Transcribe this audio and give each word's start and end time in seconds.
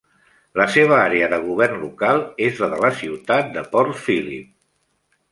La 0.59 0.65
seva 0.75 0.95
àrea 0.99 1.25
de 1.33 1.37
govern 1.49 1.75
local 1.81 2.23
és 2.45 2.61
la 2.63 2.69
de 2.71 2.79
la 2.85 2.89
ciutat 3.01 3.51
de 3.59 3.63
Port 3.75 3.99
Phillip. 4.07 4.49